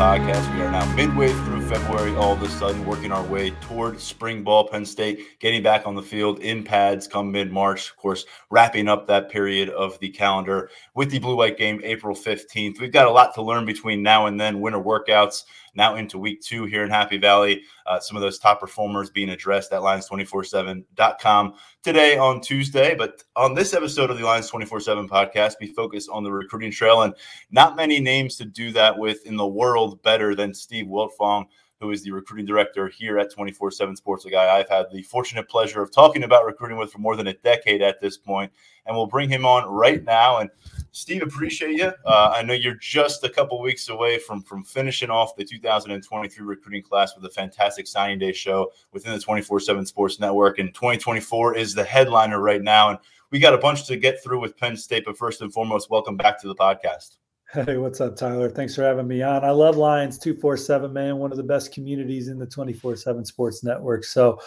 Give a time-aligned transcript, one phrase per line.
[0.00, 0.54] podcast.
[0.54, 4.42] We are now midway through February, all of a sudden working our way toward spring
[4.42, 4.66] ball.
[4.66, 7.90] Penn State getting back on the field in pads come mid-March.
[7.90, 12.80] Of course, wrapping up that period of the calendar with the blue-white game April 15th.
[12.80, 14.62] We've got a lot to learn between now and then.
[14.62, 17.62] Winter workouts now into week two here in Happy Valley.
[17.86, 22.94] Uh, some of those top performers being addressed at Lions247.com today on Tuesday.
[22.94, 26.70] But on this episode of the Lions 24 7 podcast, we focus on the recruiting
[26.70, 27.14] trail and
[27.50, 31.46] not many names to do that with in the world better than Steve Wiltfong
[31.80, 35.02] who is the recruiting director here at 24 7 Sports, a guy I've had the
[35.02, 38.52] fortunate pleasure of talking about recruiting with for more than a decade at this point.
[38.86, 40.38] And we'll bring him on right now.
[40.38, 40.50] And
[40.92, 41.92] Steve, appreciate you.
[42.04, 46.44] Uh, I know you're just a couple weeks away from from finishing off the 2023
[46.44, 51.56] recruiting class with a fantastic signing day show within the 24/7 Sports Network, and 2024
[51.56, 52.90] is the headliner right now.
[52.90, 52.98] And
[53.30, 56.16] we got a bunch to get through with Penn State, but first and foremost, welcome
[56.16, 57.18] back to the podcast.
[57.52, 58.48] Hey, what's up, Tyler?
[58.48, 59.44] Thanks for having me on.
[59.44, 63.64] I love Lions 247, man, one of the best communities in the 24 7 Sports
[63.64, 64.04] Network.
[64.04, 64.40] So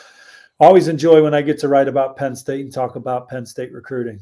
[0.59, 3.73] always enjoy when I get to write about Penn State and talk about Penn State
[3.73, 4.19] recruiting.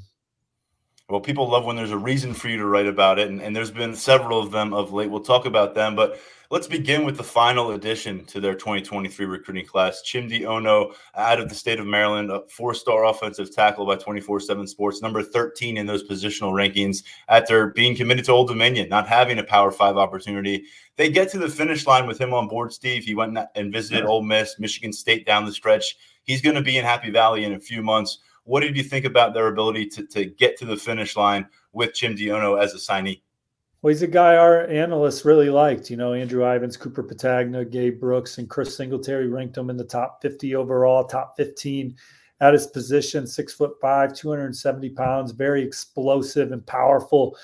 [1.09, 3.53] Well, people love when there's a reason for you to write about it, and, and,
[3.53, 5.09] there's been several of them of late.
[5.09, 9.65] We'll talk about them, but let's begin with the final addition to their 2023 recruiting
[9.65, 10.01] class.
[10.05, 15.01] Chimdy Onoh, out of the state of Maryland, a four-star offensive tackle by 24/7 Sports,
[15.01, 17.03] number 13 in those positional rankings.
[17.27, 20.63] After being committed to Old Dominion, not having a Power Five opportunity,
[20.95, 22.71] they get to the finish line with him on board.
[22.71, 25.97] Steve, he went and visited Ole Miss, Michigan State down the stretch.
[26.23, 28.19] He's going to be in Happy Valley in a few months.
[28.43, 31.93] What did you think about their ability to, to get to the finish line with
[31.93, 33.21] Jim Ono as a signee?
[33.81, 35.89] Well, he's a guy our analysts really liked.
[35.89, 39.83] You know, Andrew Ivins, Cooper Petagna, Gabe Brooks, and Chris Singletary ranked him in the
[39.83, 41.95] top 50 overall, top 15
[42.41, 47.37] at his position, six foot five, 270 pounds, very explosive and powerful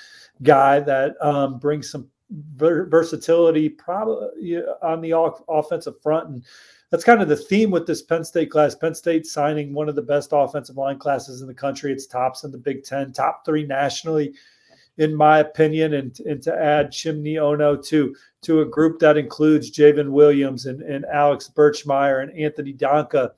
[0.44, 2.10] guy that um, brings some
[2.56, 5.14] versatility probably on the
[5.48, 6.30] offensive front.
[6.30, 6.46] And
[6.90, 8.76] that's kind of the theme with this Penn State class.
[8.76, 11.92] Penn State signing one of the best offensive line classes in the country.
[11.92, 14.34] It's tops in the Big Ten, top three nationally,
[14.98, 15.96] in my opinion.
[15.96, 20.82] And, and to add Chimdy Onoh to to a group that includes J'ven Williams and,
[20.82, 23.32] and Alex Birchmeier and Anthony Donkoh.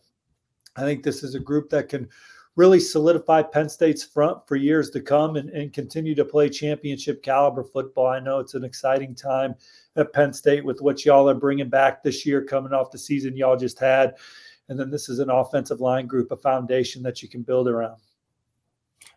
[0.75, 2.07] I think this is a group that can
[2.55, 7.23] really solidify Penn State's front for years to come and, and continue to play championship
[7.23, 8.07] caliber football.
[8.07, 9.55] I know it's an exciting time
[9.99, 13.37] at Penn State with what y'all are bringing back this year, coming off the season
[13.37, 14.15] y'all just had.
[14.69, 17.99] And then this is an offensive line group, a foundation that you can build around.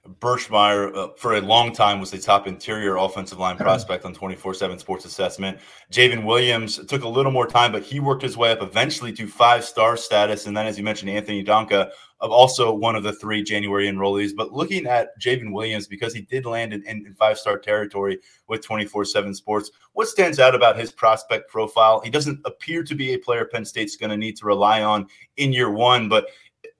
[0.09, 4.54] Birchmeier, uh, for a long time, was the top interior offensive line prospect on 24
[4.54, 5.59] 7 Sports Assessment.
[5.93, 9.28] J'ven Williams took a little more time, but he worked his way up eventually to
[9.28, 10.47] five star status.
[10.47, 11.91] And then, as you mentioned, Anthony Donkoh,
[12.22, 14.31] of also one of the three January enrollees.
[14.34, 18.65] But looking at J'ven Williams, because he did land in, in five star territory with
[18.65, 22.01] 24 7 Sports, what stands out about his prospect profile?
[22.01, 25.07] He doesn't appear to be a player Penn State's going to need to rely on
[25.37, 26.28] in year one, but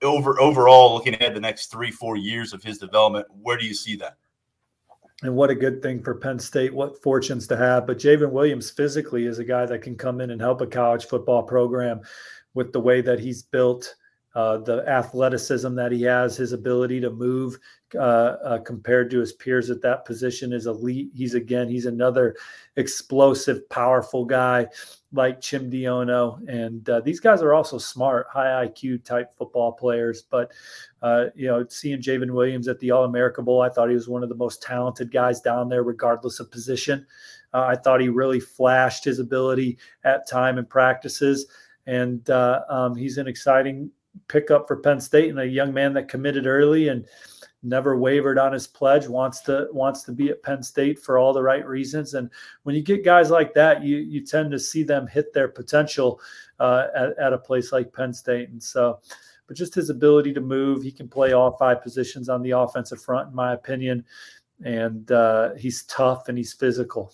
[0.03, 3.73] over overall, looking ahead the next three, four years of his development, where do you
[3.73, 4.17] see that?
[5.23, 6.73] And what a good thing for Penn State.
[6.73, 7.87] What fortunes to have.
[7.87, 11.05] But J'ven Williams physically is a guy that can come in and help a college
[11.05, 12.01] football program
[12.53, 13.95] with the way that he's built,
[14.35, 17.57] uh, the athleticism that he has, his ability to move,
[17.95, 21.09] uh, uh, compared to his peers at that position is elite.
[21.13, 22.35] He's again, he's another
[22.75, 24.67] explosive, powerful guy
[25.13, 26.39] like Chimdy Onoh.
[26.47, 30.23] And uh, these guys are also smart, high IQ type football players.
[30.23, 30.51] But,
[31.01, 34.09] uh, you know, seeing J'ven Williams at the All America Bowl, I thought he was
[34.09, 37.05] one of the most talented guys down there, regardless of position.
[37.53, 41.45] Uh, I thought he really flashed his ability at time and practices.
[41.85, 43.91] And uh, um, he's an exciting
[44.27, 47.05] pickup for Penn State and a young man that committed early and
[47.63, 51.33] never wavered on his pledge wants to wants to be at Penn State for all
[51.33, 52.13] the right reasons.
[52.13, 52.29] And
[52.63, 56.19] when you get guys like that you you tend to see them hit their potential
[56.59, 58.49] uh, at, at a place like Penn State.
[58.49, 58.99] And so
[59.47, 63.01] but just his ability to move he can play all five positions on the offensive
[63.01, 64.05] front in my opinion.
[64.63, 67.13] And uh, he's tough and he's physical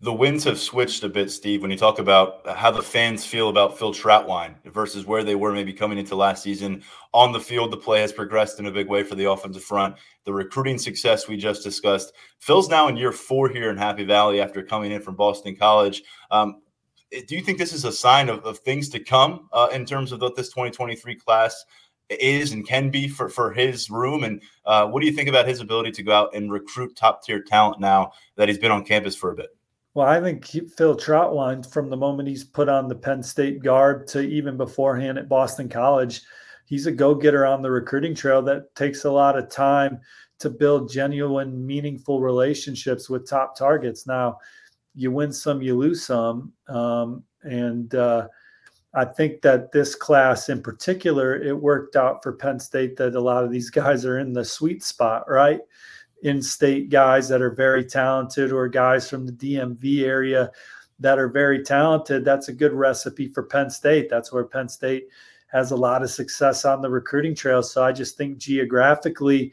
[0.00, 3.48] the winds have switched a bit, Steve, when you talk about how the fans feel
[3.48, 6.84] about Phil Trautwein versus where they were maybe coming into last season.
[7.12, 9.96] On the field, the play has progressed in a big way for the offensive front.
[10.24, 12.12] The recruiting success we just discussed.
[12.38, 16.04] Phil's now in year four here in Happy Valley after coming in from Boston College.
[16.30, 16.62] Um,
[17.10, 20.12] do you think this is a sign of, of things to come uh, in terms
[20.12, 21.64] of what this 2023 class
[22.08, 24.22] is and can be for, for his room?
[24.22, 27.24] And uh, what do you think about his ability to go out and recruit top
[27.24, 29.57] tier talent now that he's been on campus for a bit?
[29.98, 34.06] Well, I think Phil Trautwein, from the moment he's put on the Penn State guard
[34.06, 36.22] to even beforehand at Boston College,
[36.66, 39.98] he's a go getter on the recruiting trail that takes a lot of time
[40.38, 44.06] to build genuine, meaningful relationships with top targets.
[44.06, 44.38] Now,
[44.94, 46.52] you win some, you lose some.
[46.68, 48.28] Um, and uh,
[48.94, 53.20] I think that this class in particular, it worked out for Penn State that a
[53.20, 55.58] lot of these guys are in the sweet spot, right?
[56.22, 60.50] In-state guys that are very talented or guys from the DMV area
[61.00, 64.08] that are very talented, that's a good recipe for Penn State.
[64.10, 65.08] That's where Penn State
[65.48, 67.62] has a lot of success on the recruiting trail.
[67.62, 69.52] So I just think geographically,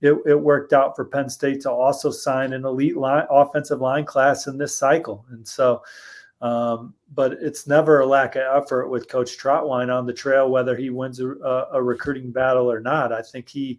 [0.00, 4.04] it, it worked out for Penn State to also sign an elite line, offensive line
[4.04, 5.24] class in this cycle.
[5.30, 5.82] And so,
[6.42, 10.74] um, but it's never a lack of effort with Coach Trautwein on the trail, whether
[10.74, 11.28] he wins a,
[11.72, 13.12] a recruiting battle or not.
[13.12, 13.78] I think he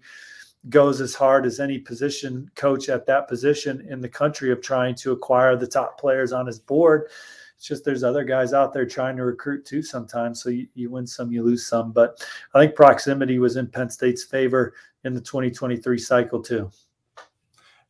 [0.69, 4.95] goes as hard as any position coach at that position in the country of trying
[4.95, 7.09] to acquire the top players on his board.
[7.57, 10.41] It's just there's other guys out there trying to recruit too sometimes.
[10.41, 11.91] So you, you win some, you lose some.
[11.91, 14.73] But I think proximity was in Penn State's favor
[15.03, 16.71] in the 2023 cycle too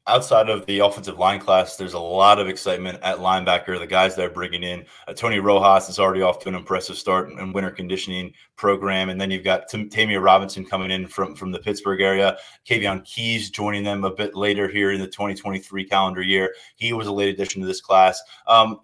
[0.07, 3.77] outside of the offensive line class, there's a lot of excitement at linebacker.
[3.79, 7.29] The guys they're bringing in, uh, Tony Rojas is already off to an impressive start
[7.29, 11.51] in winter conditioning program, and then you've got T- Ta'Mere Robinson coming in from from
[11.51, 12.37] the Pittsburgh area.
[12.67, 16.53] Kaveion Keys joining them a bit later here in the 2023 calendar year.
[16.75, 18.21] He was a late addition to this class.
[18.47, 18.79] Um,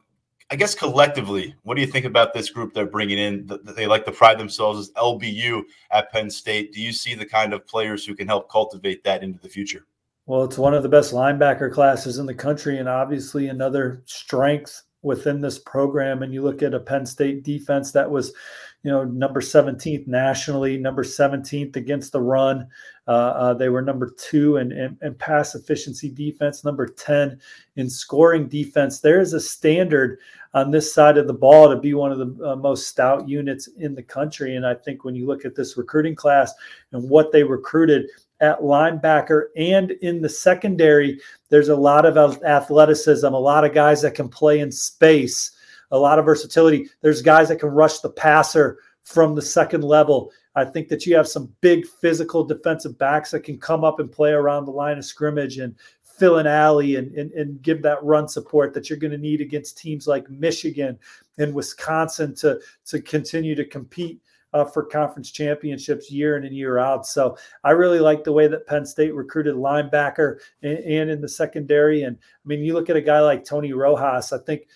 [0.49, 3.49] I guess collectively, what do you think about this group they're bringing in?
[3.75, 6.71] They like to pride themselves as LBU at Penn State.
[6.71, 9.85] Do you see the kind of players who can help cultivate that into the future?
[10.27, 14.83] Well, it's one of the best linebacker classes in the country, and obviously another strength
[15.01, 16.21] within this program.
[16.21, 18.33] And you look at a Penn State defense that was,
[18.83, 22.67] you know, number 17th nationally, number 17th against the run.
[23.07, 27.39] Uh, uh, they were number two in, in, in, pass efficiency defense, number 10
[27.77, 28.99] in scoring defense.
[28.99, 30.19] There is a standard
[30.53, 33.67] on this side of the ball to be one of the uh, most stout units
[33.77, 34.57] in the country.
[34.57, 36.53] And I think when you look at this recruiting class
[36.91, 41.19] and what they recruited, at linebacker and in the secondary,
[41.49, 45.51] there's a lot of athleticism, a lot of guys that can play in space,
[45.91, 46.89] a lot of versatility.
[47.01, 50.31] There's guys that can rush the passer from the second level.
[50.55, 54.11] I think that you have some big physical defensive backs that can come up and
[54.11, 58.03] play around the line of scrimmage and fill an alley and, and, and give that
[58.03, 60.97] run support that you're going to need against teams like Michigan
[61.37, 64.19] and Wisconsin to, to continue to compete
[64.53, 67.05] uh, for conference championships year in and year out.
[67.05, 71.29] So I really like the way that Penn State recruited linebacker and, and in the
[71.29, 72.03] secondary.
[72.03, 74.33] And I mean, you look at a guy like Tony Rojas.
[74.33, 74.67] I think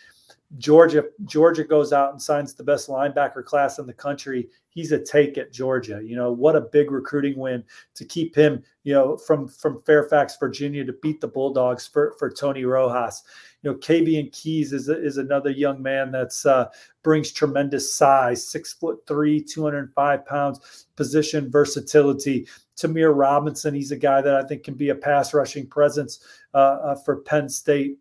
[0.57, 4.49] Georgia Georgia goes out and signs the best linebacker class in the country.
[4.69, 6.01] He's a take at Georgia.
[6.03, 7.63] You know what a big recruiting win
[7.95, 8.61] to keep him.
[8.83, 13.23] You know from from Fairfax, Virginia, to beat the Bulldogs for for Tony Rojas.
[13.61, 16.67] You know Kaveion Keys is is another young man that's uh,
[17.01, 22.47] brings tremendous size, six foot three, two hundred five pounds, position versatility.
[22.75, 26.57] Ta'Mere Robinson, he's a guy that I think can be a pass rushing presence uh,
[26.57, 27.99] uh, for Penn State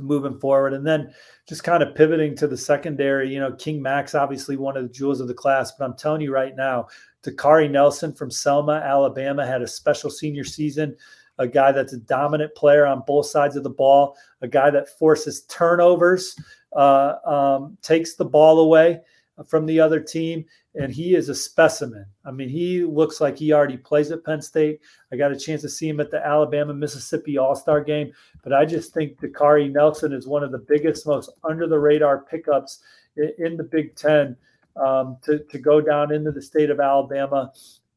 [0.00, 0.72] moving forward.
[0.72, 1.12] And then
[1.48, 4.88] just kind of pivoting to the secondary, you know, King Max, obviously one of the
[4.88, 6.86] jewels of the class, but I'm telling you right now,
[7.22, 10.96] Dakaari Nelson from Selma, Alabama, had a special senior season.
[11.38, 14.98] A guy that's a dominant player on both sides of the ball, a guy that
[14.98, 16.36] forces turnovers,
[16.76, 19.00] uh, um, takes the ball away
[19.46, 22.06] from the other team, and he is a specimen.
[22.24, 24.80] I mean, he looks like he already plays at Penn State.
[25.12, 28.12] I got a chance to see him at the Alabama Mississippi All Star game,
[28.42, 32.18] but I just think Dakaari Nelson is one of the biggest, most under the radar
[32.18, 32.80] pickups
[33.16, 34.36] in, the Big Ten
[34.76, 37.52] um, to, to go down into the state of Alabama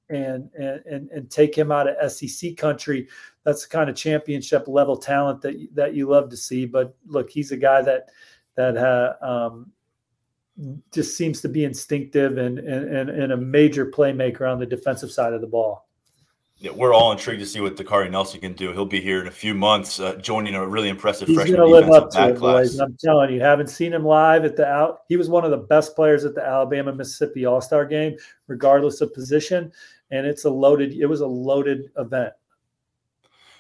[0.10, 3.08] and, and and take him out of SEC country.
[3.44, 6.66] That's the kind of championship level talent that that you love to see.
[6.66, 8.10] But look, he's a guy that
[8.56, 9.72] that uh, um,
[10.92, 15.34] just seems to be instinctive and, and and a major playmaker on the defensive side
[15.34, 15.88] of the ball.
[16.58, 18.72] Yeah, we're all intrigued to see what Dakaari Nelson can do.
[18.72, 21.70] He'll be here in a few months, uh, joining a really impressive He's freshman going
[21.70, 22.70] to live up to it, class.
[22.70, 22.80] boys.
[22.80, 25.02] I'm telling you, haven't seen him live at the out.
[25.10, 28.16] He was one of the best players at the Alabama Mississippi All Star game,
[28.48, 29.74] regardless of position.
[30.12, 30.94] And it's a loaded.
[30.94, 32.34] It was a loaded event.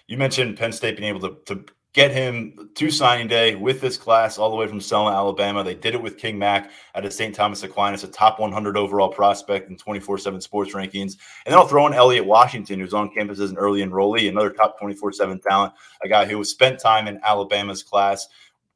[0.08, 3.98] You mentioned Penn State being able to, to get him to signing day with this
[3.98, 5.64] class all the way from Selma, Alabama.
[5.64, 7.34] They did it with King Mack out of St.
[7.34, 11.18] Thomas Aquinas, a top 100 overall prospect in 24 7 sports rankings.
[11.46, 14.50] And then I'll throw in Elliot Washington, who's on campus as an early enrollee, another
[14.50, 15.74] top 24 7 talent,
[16.04, 18.28] a guy who spent time in Alabama's class.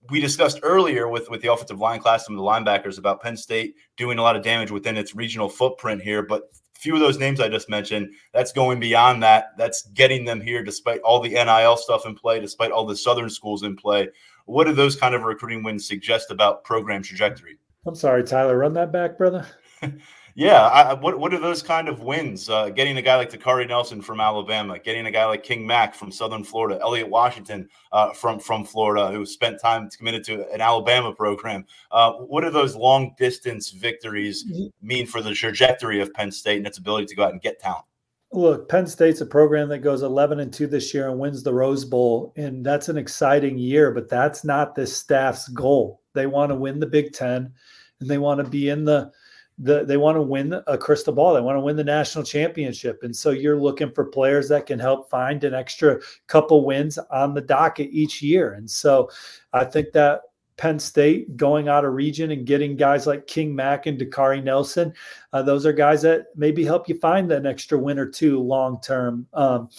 [0.09, 3.75] We discussed earlier with, with the offensive line class, of the linebackers, about Penn State
[3.97, 6.21] doing a lot of damage within its regional footprint here.
[6.21, 6.43] But
[6.77, 9.57] few of those names I just mentioned, that's going beyond that.
[9.57, 13.29] That's getting them here despite all the NIL stuff in play, despite all the Southern
[13.29, 14.09] schools in play.
[14.45, 17.57] What do those kind of recruiting wins suggest about program trajectory?
[17.85, 18.57] I'm sorry, Tyler.
[18.57, 19.45] Run that back, brother.
[20.37, 22.47] Yeah, I, what what are those kind of wins?
[22.47, 25.95] Uh, getting a guy like Dakaari Nelson from Alabama, getting a guy like King Mack
[25.95, 30.61] from Southern Florida, Elliot Washington uh, from from Florida, who spent time committed to an
[30.61, 31.65] Alabama program.
[31.89, 34.45] Uh, what do those long distance victories
[34.79, 37.59] mean for the trajectory of Penn State and its ability to go out and get
[37.59, 37.85] talent?
[38.31, 41.53] Look, Penn State's a program that goes 11 and 2 this year and wins the
[41.53, 42.33] Rose Bowl.
[42.35, 46.03] And that's an exciting year, but that's not this staff's goal.
[46.13, 47.51] They want to win the Big Ten
[47.99, 49.11] and they want to be in the
[49.59, 51.33] the, they want to win a crystal ball.
[51.33, 53.01] They want to win the national championship.
[53.03, 57.33] And so you're looking for players that can help find an extra couple wins on
[57.33, 58.53] the docket each year.
[58.53, 59.09] And so
[59.53, 60.21] I think that
[60.57, 64.93] Penn State going out of region and getting guys like King Mack and Dakaari Nelson,
[65.33, 68.79] uh, those are guys that maybe help you find an extra win or two long
[68.81, 69.69] term um,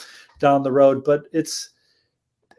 [0.40, 1.04] down the road.
[1.04, 1.70] But it's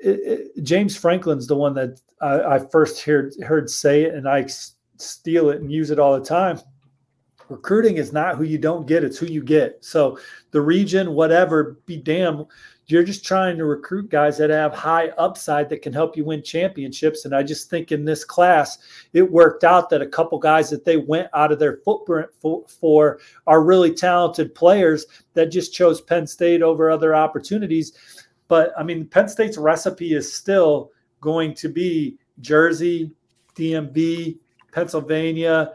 [0.02, 0.20] it,
[0.56, 4.48] it, James Franklin's the one that I, I first heard heard say it, and I
[4.98, 6.60] steal it and use it all the time
[7.50, 9.84] recruiting is not who you don't get, it's who you get.
[9.84, 10.20] So
[10.52, 12.46] the region, whatever, be damn,
[12.88, 16.42] you're just trying to recruit guys that have high upside that can help you win
[16.42, 17.26] championships.
[17.26, 18.80] And I just think in this class,
[19.14, 22.66] it worked out that a couple guys that they went out of their footprint for,
[22.68, 27.94] for are really talented players that just chose Penn State over other opportunities.
[28.48, 30.92] But I mean, Penn State's recipe is still
[31.22, 33.12] going to be Jersey,
[33.56, 34.40] DMV,
[34.72, 35.74] Pennsylvania,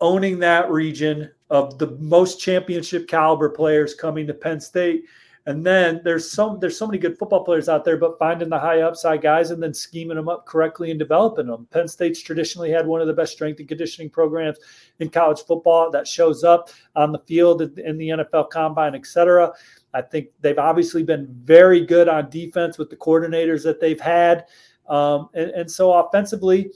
[0.00, 5.04] owning that region of the most championship caliber players coming to Penn State.
[5.46, 8.58] And then there's some there's so many good football players out there, but finding the
[8.58, 11.68] high upside guys and then scheming them up correctly and developing them.
[11.70, 14.56] Penn State's traditionally had one of the best strength and conditioning programs
[15.00, 19.52] in college football that shows up on the field in the NFL combine, et cetera.
[19.92, 24.46] I think they've obviously been very good on defense with the coordinators that they've had.
[24.88, 26.70] Um, and, and, so offensively,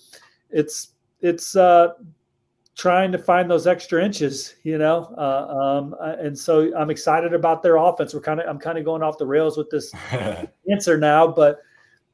[0.51, 1.95] it's it's uh,
[2.79, 5.13] trying to find those extra inches, you know.
[5.19, 8.15] Uh, um, uh, and so I'm excited about their offense.
[8.15, 9.93] We're kind of I'm kind of going off the rails with this
[10.71, 11.59] answer now, but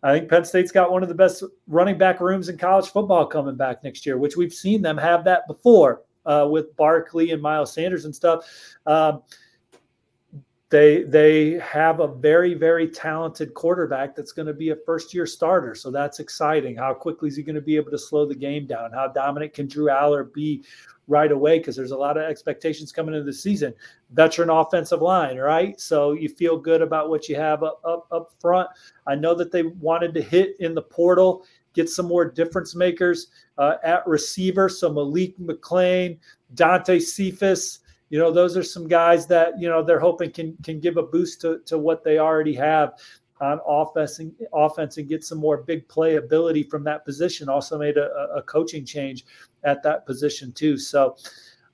[0.03, 3.27] I think Penn State's got one of the best running back rooms in college football
[3.27, 7.41] coming back next year, which we've seen them have that before uh, with Barkley and
[7.43, 8.47] Miles Sanders and stuff.
[8.87, 9.23] Um,
[10.75, 15.25] they they have a very very talented quarterback that's going to be a first year
[15.25, 15.73] starter.
[15.73, 16.75] So that's exciting.
[16.75, 18.91] How quickly is he going to be able to slow the game down?
[18.91, 20.65] How dominant can drew allar be
[21.07, 21.59] right away?
[21.59, 23.73] Because there's a lot of expectations coming into the season.
[24.15, 25.81] Veteran offensive line right?
[25.81, 28.69] So you feel good about what you have up, up up front.
[29.07, 33.29] I know that they wanted to hit in the portal get some more difference makers
[33.59, 34.69] uh, at receiver.
[34.69, 36.19] So malik mcclain
[36.55, 37.81] dante cephas
[38.15, 41.03] you know, those are some guys that you know they're hoping can can give a
[41.03, 42.93] boost to, to what they already have
[43.41, 47.49] on offense and offense and get some more big play ability from that position.
[47.49, 49.25] Also made a, a coaching change
[49.65, 50.79] at that position too.
[50.79, 51.17] So,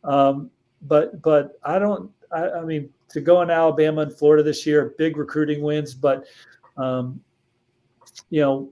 [0.02, 2.10] um, but but I don't.
[2.32, 6.24] I, I, mean, to go in Alabama and Florida this year, big recruiting wins, but
[6.78, 7.20] um,
[8.30, 8.70] you know,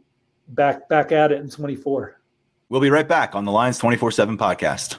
[0.49, 2.19] back back at it in 24.
[2.71, 4.99] We'll be right back on the Lions 24 7 podcast.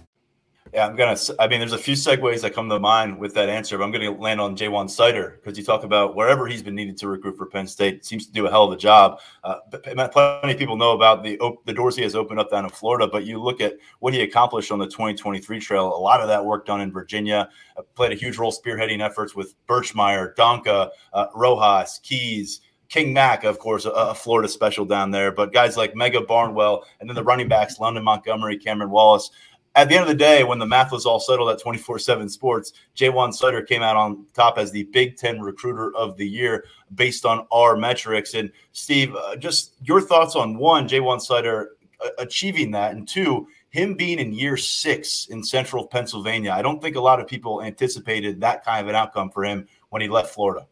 [0.73, 1.17] Yeah, I'm gonna.
[1.37, 3.91] I mean, there's a few segues that come to mind with that answer, but I'm
[3.91, 7.35] gonna land on Ja'Juan Seider because you talk about wherever he's been needed to recruit
[7.35, 9.19] for Penn State, seems to do a hell of a job.
[9.43, 12.69] Uh, plenty of people know about the the doors he has opened up down in
[12.69, 15.87] Florida, but you look at what he accomplished on the 2023 trail.
[15.87, 17.49] A lot of that work done in Virginia.
[17.75, 22.61] Uh, played a huge role spearheading efforts with Birchmeier, Donkoh, uh, Rojas, Keys.
[22.91, 27.09] King Mack, of course, a, Florida special down there, but guys like Mega Barnwell and
[27.09, 29.31] then the running backs, London Montgomery, Cameron Wallace
[29.75, 32.27] at the end of the day, when the math was all settled at 24 7
[32.29, 36.65] sports, Ja'Juan Seider came out on top as the Big Ten recruiter of the year
[36.95, 38.33] based on our metrics.
[38.33, 41.67] And Steve, uh, just your thoughts on one, Ja'Juan Seider
[42.03, 46.51] uh, achieving that, and two, him being in year six in central Pennsylvania.
[46.51, 49.67] I don't think a lot of people anticipated that kind of an outcome for him
[49.89, 50.67] when he left Florida.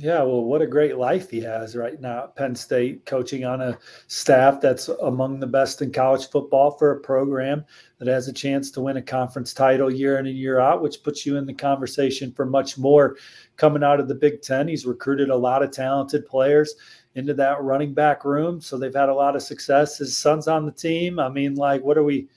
[0.00, 3.60] Yeah, well, what a great life he has right now at Penn State, coaching on
[3.60, 3.76] a
[4.06, 7.64] staff that's among the best in college football for a program
[7.98, 11.02] that has a chance to win a conference title year in and year out, which
[11.02, 13.16] puts you in the conversation for much more
[13.56, 14.68] coming out of the Big Ten.
[14.68, 16.76] He's recruited a lot of talented players
[17.16, 19.98] into that running back room, so they've had a lot of success.
[19.98, 21.18] His son's on the team.
[21.18, 22.28] I mean, like, what are we,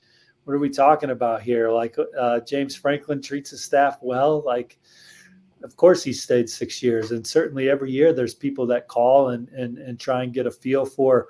[0.45, 1.69] what are we talking about here?
[1.69, 4.79] Like, uh, James Franklin treats his staff well, like
[5.63, 7.11] of course he stayed six years.
[7.11, 10.51] And certainly every year there's people that call and and, and try and get a
[10.51, 11.27] feel for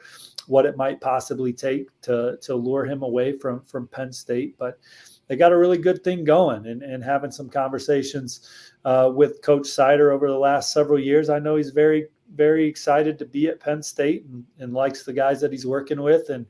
[0.48, 4.58] what it might possibly take to to lure him away from from penn state.
[4.58, 4.80] But
[5.28, 8.50] they got a really good thing going and, and having some conversations
[8.84, 11.30] uh, with coach Seider over the last several years.
[11.30, 15.14] I know he's very very excited to be at penn state and, and likes the
[15.14, 16.46] guys that he's working with and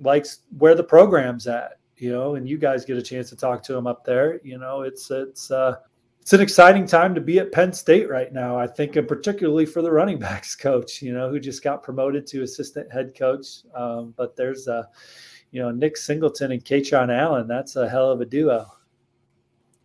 [0.00, 3.62] likes where the program's at you know and you guys get a chance to talk
[3.62, 4.40] to him up there.
[4.44, 5.76] You know it's it's uh
[6.26, 8.58] it's an exciting time to be at Penn State right now.
[8.58, 12.26] I think, and particularly for the running backs coach, you know, who just got promoted
[12.26, 13.58] to assistant head coach.
[13.76, 14.88] Um, but there's a,
[15.52, 17.46] you know, Nick Singleton and Kaytron Allen.
[17.46, 18.66] That's a hell of a duo.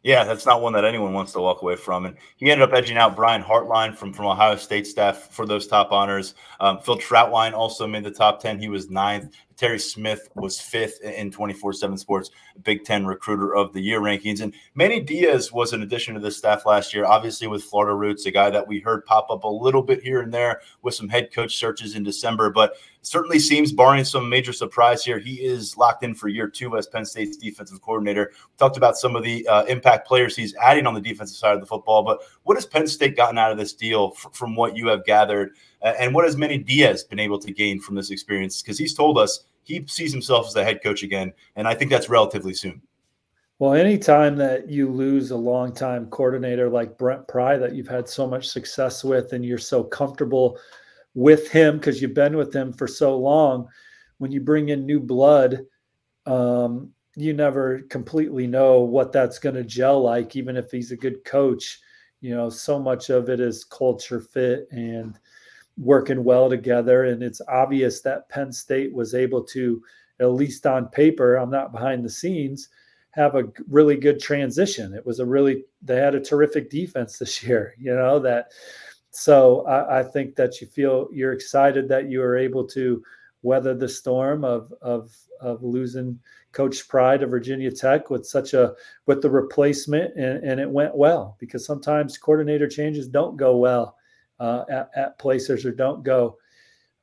[0.04, 2.08] Yeah, that's not one that anyone wants to walk away from.
[2.08, 5.68] And he ended up edging out Brian Hartline from, from Ohio State staff for those
[5.68, 6.34] top honors.
[6.60, 8.60] Um, Phil Trautwein also made the top 10.
[8.60, 9.36] He was ninth.
[9.58, 12.32] Terry Smith was fifth in 24 7 Sports
[12.64, 14.42] Big Ten Recruiter of the Year rankings.
[14.42, 18.26] And Manny Diaz was an addition to this staff last year, obviously with Florida roots,
[18.26, 21.10] a guy that we heard pop up a little bit here and there with some
[21.10, 25.76] head coach searches in December, but certainly seems, barring some major surprise here, he is
[25.78, 28.32] locked in for year two as Penn State's defensive coordinator.
[28.34, 31.56] We talked about some of the uh, impact players he's adding on the defensive side
[31.56, 34.56] of the football, but what has Penn State gotten out of this deal f- from
[34.56, 35.56] what you have gathered?
[35.82, 38.62] Uh, and what has Manny Diaz been able to gain from this experience?
[38.62, 41.92] Because he's told us he sees himself as the head coach again, and I think
[41.92, 42.82] that's relatively soon.
[43.60, 48.26] Well, anytime that you lose a longtime coordinator like Brent Pry that you've had so
[48.26, 50.58] much success with, and you're so comfortable
[51.14, 53.68] with him because you've been with him for so long,
[54.18, 55.60] when you bring in new blood,
[56.26, 60.98] um, you never completely know what that's going to gel like, even if he's a
[60.98, 61.80] good coach.
[62.22, 65.18] You know, so much of it is culture fit and
[65.78, 67.06] working well together.
[67.06, 69.82] And it's obvious that Penn State was able to,
[70.20, 72.70] at least on paper, I'm not behind the scenes,
[73.12, 74.94] have a really good transition.
[74.94, 78.52] It was a really, they had a terrific defense this year, you know, that.
[79.12, 83.04] So I, I think that you feel you're excited that you are able to
[83.44, 86.18] weather the storm of, of, of losing
[86.54, 88.74] Coach Pry to Virginia Tech with such a
[89.06, 93.98] with the replacement and, and it went well because sometimes coordinator changes don't go well
[94.40, 96.38] uh, at, at, places or don't go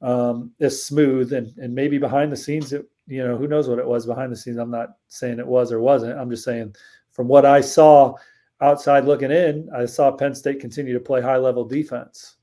[0.02, 3.78] um, as smooth and, and maybe behind the scenes it, you know who knows what
[3.78, 4.58] it was behind the scenes.
[4.58, 6.18] I'm not saying it was or wasn't.
[6.18, 6.74] I'm just saying
[7.10, 8.14] from what i saw
[8.60, 12.37] outside looking in i saw penn state continue to play high level defense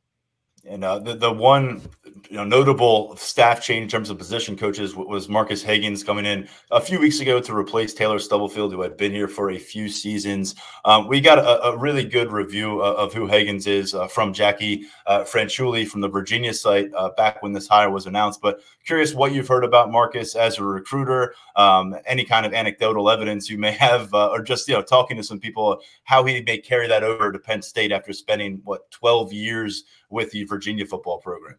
[0.67, 1.81] And uh, the the one
[2.29, 6.47] you know, notable staff change in terms of position coaches was Marcus Higgins coming in
[6.71, 9.89] a few weeks ago to replace Taylor Stubblefield, who had been here for a few
[9.89, 10.55] seasons.
[10.85, 14.33] Um, we got a, a, really good review of, of who Higgins is uh, from
[14.33, 18.41] Jackie uh, Franciulli from the Virginia site uh, back when this hire was announced.
[18.41, 23.09] But curious what you've heard about Marcus as a recruiter, um, any kind of anecdotal
[23.09, 26.41] evidence you may have, uh, or just you know talking to some people how he
[26.41, 30.85] may carry that over to Penn State after spending what 12 years with the Virginia
[30.85, 31.55] football program.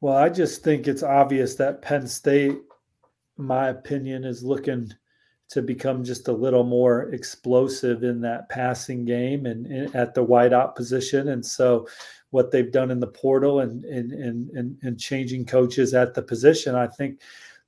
[0.00, 2.58] Well, I just think it's obvious that Penn State,
[3.36, 4.92] my opinion, is looking
[5.50, 10.24] to become just a little more explosive in that passing game and, and at the
[10.24, 11.28] wideout position.
[11.28, 11.88] And so,
[12.30, 16.74] what they've done in the portal and and and and changing coaches at the position,
[16.74, 17.20] I think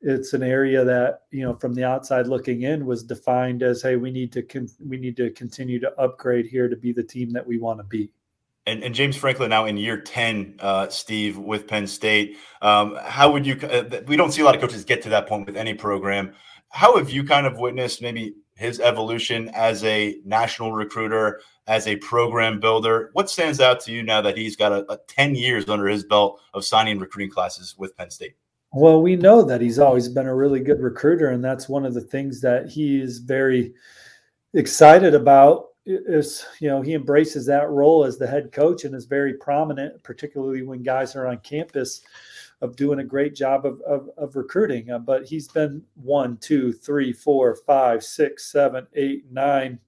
[0.02, 3.96] it's an area that you know from the outside looking in was defined as hey
[3.96, 7.30] we need to con- we need to continue to upgrade here to be the team
[7.30, 8.10] that we want to be
[8.66, 12.36] and, and, James Franklin now in year 10, uh, Steve, with Penn State.
[12.60, 15.26] Um, how would you, uh, we don't see a lot of coaches get to that
[15.26, 16.34] point with any program.
[16.68, 21.96] How have you kind of witnessed maybe his evolution as a national recruiter, as a
[21.96, 23.10] program builder?
[23.14, 26.04] What stands out to you now that he's got a, a 10 years under his
[26.04, 28.34] belt of signing recruiting classes with Penn State?
[28.72, 31.94] Well, we know that he's always been a really good recruiter, and that's one of
[31.94, 33.74] the things that he is very
[34.54, 39.06] excited about is you know he embraces that role as the head coach and is
[39.06, 42.02] very prominent particularly when guys are on campus
[42.60, 44.90] of doing a great job of, of, of recruiting.
[44.90, 49.78] Uh, but he's been one two three four five six seven eight nine.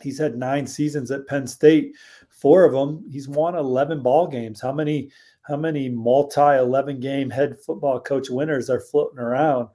[0.00, 1.94] He's had nine seasons at penn state
[2.40, 4.60] four of them he's won 11 ball games.
[4.60, 5.10] How many
[5.42, 9.68] how many multi 11 game head football coach winners are floating around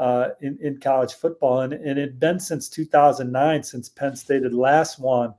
[0.00, 1.60] uh, in, in college football.
[1.60, 5.34] And, and it had been since 2009 since Penn State had last won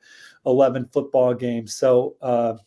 [0.45, 1.73] 11 football games.
[1.73, 2.57] So uh,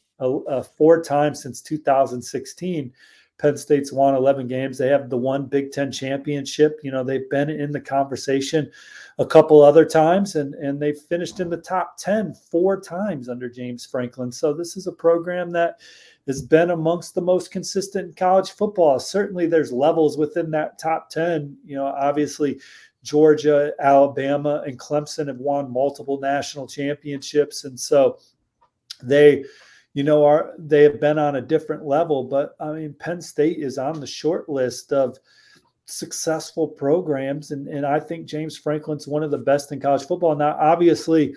[0.76, 2.92] four times since 2016.
[3.38, 4.78] Penn State's won 11 games.
[4.78, 6.78] They have the one Big Ten championship.
[6.82, 8.70] You know, they've been in the conversation
[9.18, 13.48] a couple other times and, and they've finished in the top 10 four times under
[13.48, 14.32] James Franklin.
[14.32, 15.80] So this is a program that
[16.26, 18.98] has been amongst the most consistent in college football.
[18.98, 21.56] Certainly, there's levels within that top 10.
[21.64, 22.60] You know, obviously,
[23.02, 27.64] Georgia, Alabama, and Clemson have won multiple national championships.
[27.64, 28.18] And so
[29.02, 29.44] they,
[29.92, 32.24] you know, are they have been on a different level.
[32.24, 35.18] But I mean, Penn State is on the short list of
[35.84, 37.50] successful programs.
[37.50, 40.34] And, and I think James Franklin's one of the best in college football.
[40.34, 41.34] Now, obviously,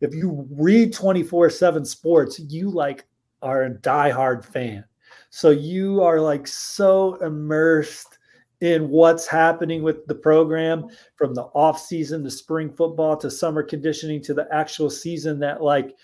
[0.00, 3.04] if you read 24 7 sports, you like
[3.42, 4.84] are a diehard fan.
[5.30, 8.18] So you are like so immersed
[8.60, 13.62] in what's happening with the program from the off season to spring football to summer
[13.62, 15.96] conditioning to the actual season that like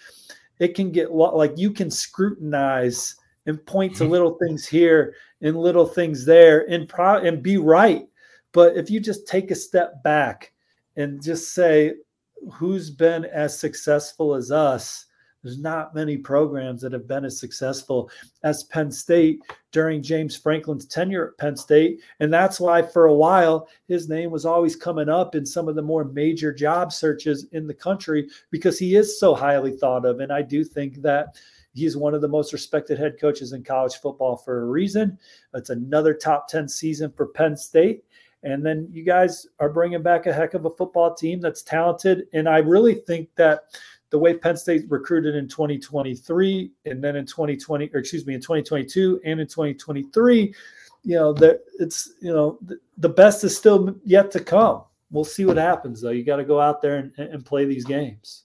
[0.60, 3.16] it can get like you can scrutinize
[3.46, 4.12] and point to mm-hmm.
[4.12, 8.04] little things here and little things there and pro and be right.
[8.52, 10.52] But if you just take a step back
[10.96, 11.94] and just say
[12.52, 15.03] who's been as successful as us
[15.44, 18.10] there's not many programs that have been as successful
[18.42, 22.00] as Penn State during James Franklin's tenure at Penn State.
[22.18, 25.74] And that's why, for a while, his name was always coming up in some of
[25.74, 30.20] the more major job searches in the country because he is so highly thought of.
[30.20, 31.36] And I do think that
[31.74, 35.18] he's one of the most respected head coaches in college football for a reason.
[35.52, 38.02] It's another top 10 season for Penn State.
[38.44, 42.28] And then you guys are bringing back a heck of a football team that's talented.
[42.34, 43.64] And I really think that
[44.14, 48.40] the way Penn State recruited in 2023 and then in 2020, or excuse me, in
[48.40, 50.54] 2022 and in 2023,
[51.02, 52.56] you know, that it's, you know,
[52.96, 54.84] the, best is still yet to come.
[55.10, 56.10] We'll see what happens though.
[56.10, 58.44] You got to go out there and, and play these games.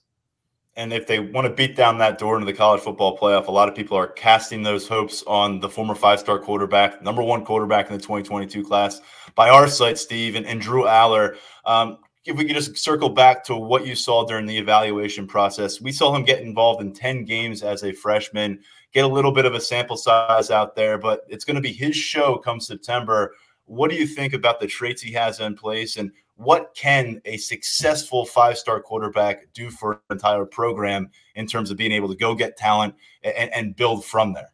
[0.74, 3.52] And if they want to beat down that door into the college football playoff, a
[3.52, 7.44] lot of people are casting those hopes on the former five star quarterback, number one
[7.44, 9.00] quarterback in the 2022 class
[9.36, 13.42] by our site, Steve, and, and Drew Allar Um, if we could just circle back
[13.44, 17.24] to what you saw during the evaluation process, we saw him get involved in 10
[17.24, 18.60] games as a freshman,
[18.92, 21.72] get a little bit of a sample size out there, but it's going to be
[21.72, 23.34] his show come September.
[23.64, 27.36] What do you think about the traits he has in place and what can a
[27.36, 32.16] successful five star quarterback do for an entire program in terms of being able to
[32.16, 34.50] go get talent and, and build from there?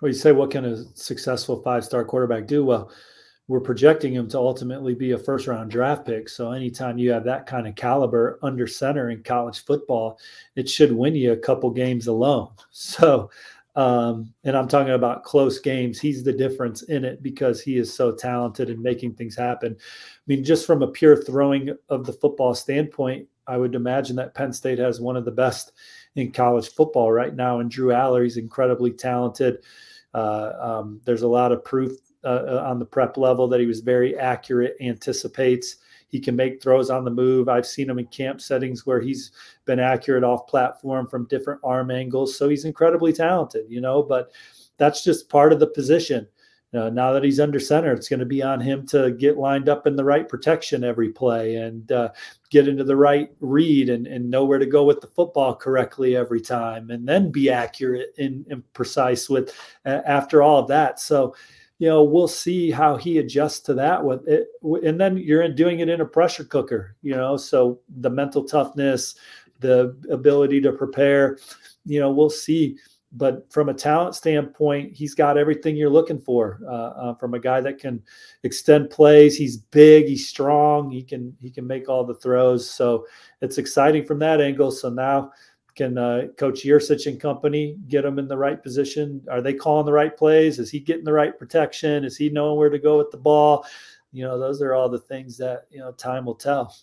[0.00, 2.64] Well, you say, what can a successful five star quarterback do?
[2.64, 2.90] Well,
[3.50, 6.28] we're projecting him to ultimately be a first round draft pick.
[6.28, 10.20] So anytime you have that kind of caliber under center in college football,
[10.54, 12.50] it should win you a couple games alone.
[12.70, 13.28] So,
[13.74, 16.00] um, and I'm talking about close games.
[16.00, 19.76] He's the difference in it because he is so talented in making things happen.
[19.76, 24.34] I mean, just from a pure throwing of the football standpoint, I would imagine that
[24.34, 25.72] Penn State has one of the best
[26.14, 27.58] in college football right now.
[27.58, 29.64] And Drew Allar, he's incredibly talented.
[30.14, 31.92] Uh, um, there's a lot of proof
[32.24, 35.76] uh, uh, on the prep level that he was very accurate, anticipates.
[36.08, 37.48] He can make throws on the move.
[37.48, 39.30] I've seen him in camp settings where he's
[39.64, 42.36] been accurate off platform from different arm angles.
[42.36, 44.32] So he's incredibly talented, you know, but
[44.76, 46.26] that's just part of the position.
[46.72, 49.68] Uh, now that he's under center, it's going to be on him to get lined
[49.68, 52.08] up in the right protection every play and uh,
[52.48, 56.16] get into the right read and, and know where to go with the football correctly
[56.16, 59.52] every time, and then be accurate and, and precise with
[59.84, 61.00] uh, after all of that.
[61.00, 61.34] So,
[61.80, 64.48] you know, we'll see how he adjusts to that with it.
[64.84, 69.14] And then you're doing it in a pressure cooker, you know, so the mental toughness,
[69.60, 71.38] the ability to prepare,
[71.86, 72.76] you know, we'll see
[73.12, 77.40] but from a talent standpoint, he's got everything you're looking for uh, uh, from a
[77.40, 78.00] guy that can
[78.44, 79.36] extend plays.
[79.36, 82.70] He's big, he's strong, he can he can make all the throws.
[82.70, 83.06] So
[83.40, 84.70] it's exciting from that angle.
[84.70, 85.32] So now
[85.74, 89.24] can uh, Coach Yurcich and company get him in the right position?
[89.30, 90.58] Are they calling the right plays?
[90.58, 92.04] Is he getting the right protection?
[92.04, 93.64] Is he knowing where to go with the ball?
[94.12, 96.74] You know, those are all the things that you know time will tell.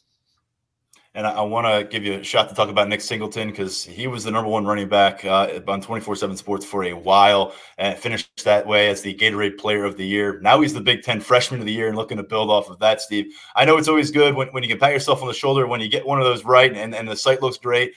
[1.17, 3.83] And I, I want to give you a shot to talk about Nick Singleton because
[3.83, 7.55] he was the number one running back uh, on 24 7 Sports for a while
[7.79, 10.39] and finished that way as the Gatorade Player of the Year.
[10.41, 12.77] Now he's the Big Ten Freshman of the Year and looking to build off of
[12.79, 13.33] that, Steve.
[13.55, 15.81] I know it's always good when, when you can pat yourself on the shoulder when
[15.81, 17.95] you get one of those right and, and the site looks great.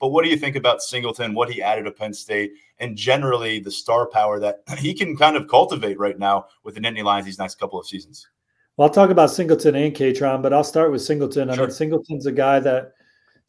[0.00, 3.58] But what do you think about Singleton, what he added to Penn State, and generally
[3.58, 7.26] the star power that he can kind of cultivate right now with the Nittany Lions
[7.26, 8.28] these next couple of seasons?
[8.76, 11.50] Well, I'll talk about Singleton and Kaytron, but I'll start with Singleton.
[11.50, 12.92] I mean, Singleton's a guy that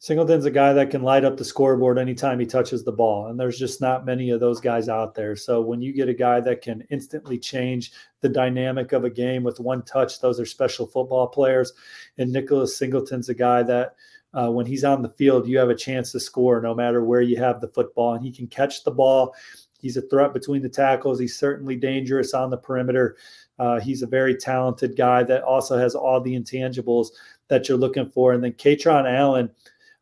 [0.00, 3.38] Singleton's a guy that can light up the scoreboard anytime he touches the ball, and
[3.38, 5.36] there's just not many of those guys out there.
[5.36, 9.42] So when you get a guy that can instantly change the dynamic of a game
[9.42, 11.74] with one touch, those are special football players.
[12.16, 13.94] And Nicholas Singleton's a guy that
[14.32, 17.22] uh, when he's on the field, you have a chance to score no matter where
[17.22, 19.34] you have the football, and he can catch the ball.
[19.80, 21.18] He's a threat between the tackles.
[21.18, 23.16] He's certainly dangerous on the perimeter.
[23.58, 27.08] Uh, he's a very talented guy that also has all the intangibles
[27.48, 28.32] that you're looking for.
[28.32, 29.50] And then Kaytron Allen,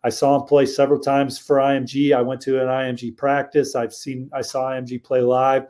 [0.05, 2.15] I saw him play several times for IMG.
[2.15, 3.75] I went to an IMG practice.
[3.75, 5.67] I've seen I saw IMG play live.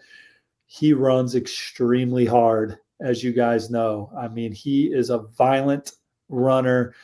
[0.66, 4.10] He runs extremely hard, as you guys know.
[4.18, 5.92] I mean, he is a violent
[6.28, 6.94] runner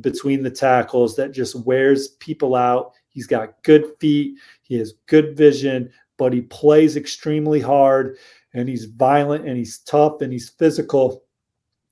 [0.00, 2.92] between the tackles that just wears people out.
[3.08, 8.16] He's got good feet, he has good vision, but he plays extremely hard
[8.54, 11.24] and he's violent and he's tough and he's physical.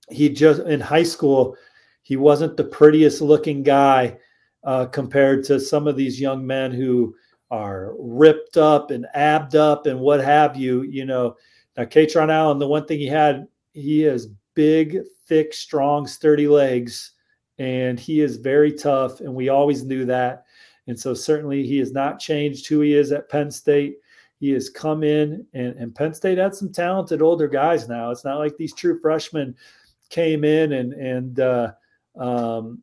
[0.08, 1.56] He just in high school,
[2.02, 4.16] he wasn't the prettiest looking guy
[4.64, 7.14] uh, compared to some of these young men who
[7.50, 10.82] are ripped up and abbed up and what have you.
[10.82, 11.36] You know,
[11.76, 17.12] now Kaytron Allen, the one thing he had, he has big, thick, strong, sturdy legs,
[17.60, 20.46] and he is very tough, and we always knew that.
[20.86, 23.98] And so certainly he has not changed who he is at Penn State.
[24.40, 28.10] He has come in, and, and Penn State had some talented older guys now.
[28.10, 29.54] It's not like these true freshmen
[30.08, 31.72] came in and and uh,
[32.16, 32.82] um,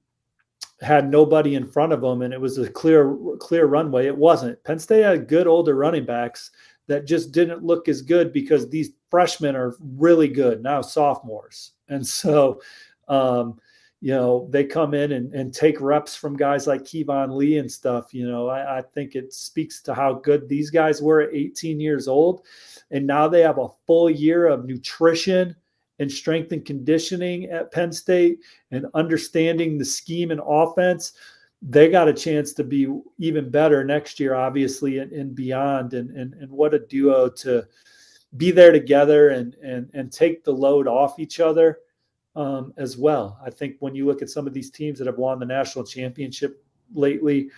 [0.79, 4.05] had nobody in front of them, and it was a clear clear runway.
[4.05, 4.63] It wasn't.
[4.63, 6.51] Penn State had good older running backs
[6.85, 12.05] that just didn't look as good because these freshmen are really good now, sophomores, and
[12.05, 12.61] so.
[13.07, 13.59] Um,
[13.99, 17.71] you know, they come in and, and take reps from guys like Keyvone Lee and
[17.71, 18.13] stuff.
[18.13, 21.79] You know, I, I think it speaks to how good these guys were at 18
[21.79, 22.45] years old.
[22.91, 25.55] And now they have a full year of nutrition
[25.99, 31.13] and strength and conditioning at Penn State and understanding the scheme and offense.
[31.63, 35.95] They got a chance to be even better next year, obviously, and, and beyond.
[35.95, 37.65] And, and and what a duo to
[38.35, 41.79] be there together and and and take the load off each other
[42.37, 43.39] um, as well.
[43.43, 45.83] I think when you look at some of these teams that have won the national
[45.83, 47.49] championship lately,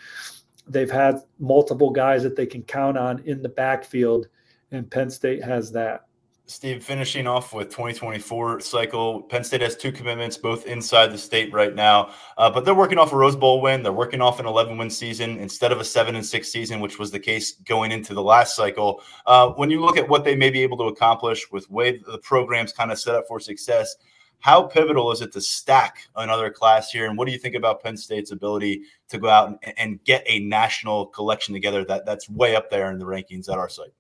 [0.68, 4.28] they've had multiple guys that they can count on in the backfield,
[4.72, 6.06] and Penn State has that.
[6.46, 11.54] Steve, finishing off with 2024 cycle, Penn State has two commitments, both inside the state
[11.54, 13.84] right now, uh, but they're working off a Rose Bowl win.
[13.84, 16.98] They're working off an 11 win season instead of a seven and six season, which
[16.98, 19.04] was the case going into the last cycle.
[19.28, 22.18] Uh, when you look at what they may be able to accomplish with way the
[22.20, 23.96] program's kind of set up for success,
[24.40, 27.08] how pivotal is it to stack another class here?
[27.08, 30.24] And what do you think about Penn State's ability to go out and, and get
[30.28, 33.94] a national collection together that, that's way up there in the rankings at our site?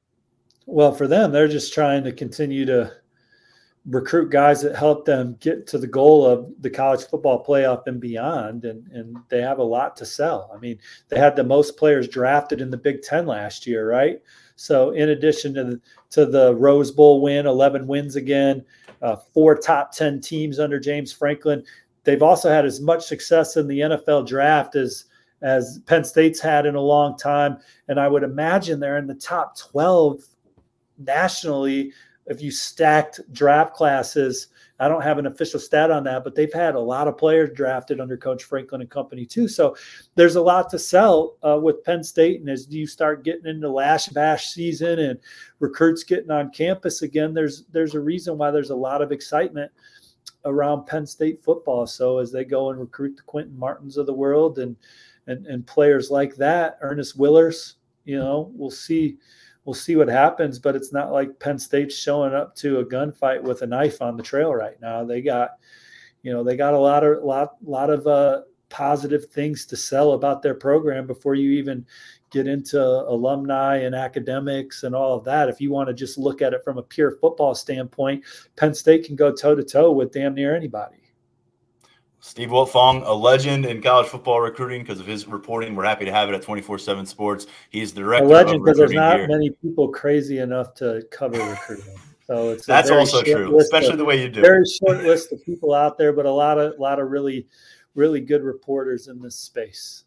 [0.65, 2.93] Well, for them, they're just trying to continue to
[3.89, 7.99] recruit guys that help them get to the goal of the college football playoff and
[7.99, 8.65] beyond.
[8.65, 10.51] And, and they have a lot to sell.
[10.53, 10.77] I mean,
[11.09, 14.21] they had the most players drafted in the Big Ten last year, right?
[14.55, 18.63] So, in addition to the, to the Rose Bowl win, 11 wins again,
[19.01, 21.63] uh, four top 10 teams under James Franklin.
[22.03, 25.05] They've also had as much success in the NFL draft as
[25.41, 27.59] as Penn State's had in a long time.
[27.87, 30.21] And I would imagine they're in the top 12
[30.97, 31.93] nationally
[32.29, 34.47] if you stacked draft classes.
[34.81, 37.49] I don't have an official stat on that, but they've had a lot of players
[37.53, 39.49] drafted under Coach Franklin and company too.
[39.49, 39.75] So
[40.15, 43.69] there's a lot to sell uh, with Penn State, and as you start getting into
[43.69, 45.19] Lasch Bash season and
[45.59, 49.69] recruits getting on campus again, there's there's a reason why there's a lot of excitement
[50.45, 51.85] around Penn State football.
[51.85, 54.77] So as they go and recruit the Quinton Martins of the world and
[55.27, 59.17] and, and players like that, Ernest Willers, you know, we'll see
[59.69, 60.57] we'll see what happens.
[60.57, 64.17] But it's not like Penn State's showing up to a gunfight with a knife on
[64.17, 65.03] the trail right now.
[65.03, 65.51] They got,
[66.23, 70.13] you know, they got a lot of lot lot of uh, positive things to sell
[70.13, 71.85] about their program before you even
[72.31, 75.49] get into alumni and academics and all of that.
[75.49, 78.23] If you want to just look at it from a pure football standpoint,
[78.55, 81.08] Penn State can go toe to toe with damn near anybody.
[82.21, 85.75] Steve Wiltfong, a legend in college football recruiting because of his reporting.
[85.75, 87.47] We're happy to have it at 24 7 Sports.
[87.69, 88.25] He's the director.
[88.25, 89.27] A legend because there's not here.
[89.27, 91.95] many people crazy enough to cover recruiting.
[92.27, 94.41] So it's that's also true, especially of, the way you do.
[94.41, 97.47] Very short list of people out there, but a lot of lot of really,
[97.95, 100.03] really good reporters in this space.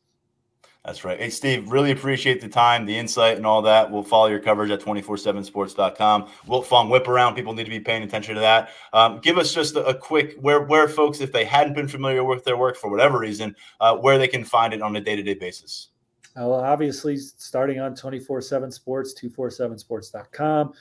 [0.85, 1.19] That's right.
[1.19, 3.89] Hey, Steve, really appreciate the time, the insight, and all that.
[3.89, 6.29] We'll follow your coverage at 247sports.com.
[6.49, 7.37] Wiltfong whip around.
[7.37, 8.71] People need to be paying attention to that.
[8.93, 12.25] Um, give us just a, a, quick where, where folks, if they hadn't been familiar
[12.25, 15.15] with their work for whatever reason, uh, where they can find it on a day
[15.15, 15.91] to day basis.
[16.37, 20.73] Uh, well, obviously, starting on 24 7 sports, 247sports.com.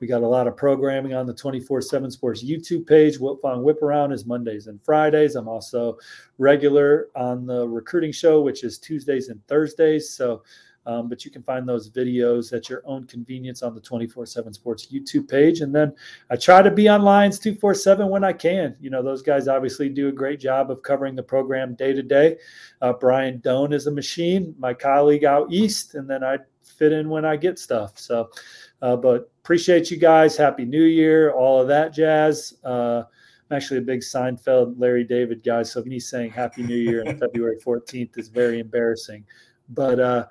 [0.00, 3.18] We got a lot of programming on the 24 7 Sports YouTube page.
[3.18, 5.36] Whip on Whip Around is Mondays and Fridays.
[5.36, 5.98] I'm also
[6.38, 10.10] regular on the recruiting show, which is Tuesdays and Thursdays.
[10.10, 10.42] So,
[10.84, 14.52] um, but you can find those videos at your own convenience on the 24 7
[14.52, 15.60] Sports YouTube page.
[15.60, 15.92] And then
[16.30, 18.76] I try to be on Lions 247 when I can.
[18.80, 22.02] You know, those guys obviously do a great job of covering the program day to
[22.02, 22.36] day.
[22.82, 27.08] Uh, Brian Dohn is a machine, my colleague out east, and then I fit in
[27.08, 27.98] when I get stuff.
[27.98, 28.30] So,
[28.82, 30.36] uh, but appreciate you guys.
[30.36, 32.54] Happy New Year, all of that jazz.
[32.64, 33.02] Uh,
[33.50, 37.16] I'm actually a big Seinfeld Larry David guy, so me saying Happy New Year on
[37.18, 39.24] February 14th is very embarrassing.
[39.68, 40.26] But uh,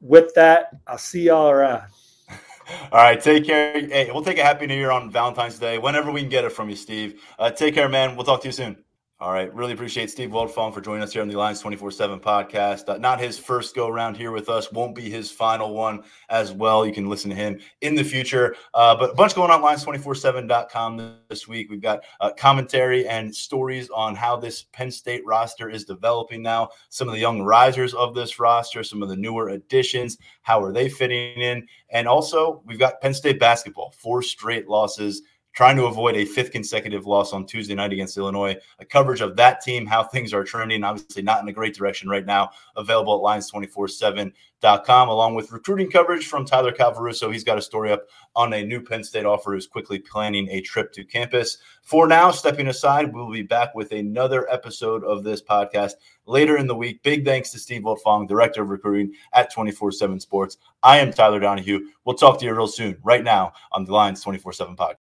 [0.00, 1.84] with that, I'll see y'all around.
[2.92, 3.80] All right, take care.
[3.80, 6.52] Hey, we'll take a Happy New Year on Valentine's Day whenever we can get it
[6.52, 7.22] from you, Steve.
[7.38, 8.16] Uh, take care, man.
[8.16, 8.84] We'll talk to you soon.
[9.22, 9.54] All right.
[9.54, 12.88] Really appreciate Steve Wiltfong for joining us here on the Lions 24 7 podcast.
[12.88, 16.50] Uh, not his first go around here with us, won't be his final one as
[16.50, 16.84] well.
[16.84, 18.56] You can listen to him in the future.
[18.74, 21.70] Uh, but a bunch going on Lions247.com this week.
[21.70, 26.70] We've got uh, commentary and stories on how this Penn State roster is developing now,
[26.88, 30.72] some of the young risers of this roster, some of the newer additions, how are
[30.72, 31.64] they fitting in?
[31.90, 36.50] And also, we've got Penn State basketball, four straight losses trying to avoid a fifth
[36.50, 38.56] consecutive loss on Tuesday night against Illinois.
[38.78, 42.08] A coverage of that team, how things are trending, obviously not in a great direction
[42.08, 47.30] right now, available at lions247.com, along with recruiting coverage from Tyler Calvaruso.
[47.30, 50.62] He's got a story up on a new Penn State offer who's quickly planning a
[50.62, 51.58] trip to campus.
[51.82, 55.94] For now, stepping aside, we'll be back with another episode of this podcast
[56.26, 57.02] later in the week.
[57.02, 60.56] Big thanks to Steve Wiltfong, Director of Recruiting at 24 7 Sports.
[60.82, 61.88] I am Tyler Donohue.
[62.04, 65.01] We'll talk to you real soon, right now on the Lions 24 7 podcast.